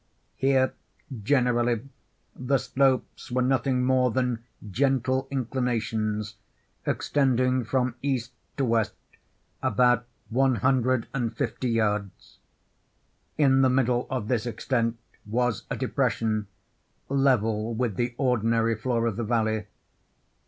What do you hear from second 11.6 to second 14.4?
yards. In the middle of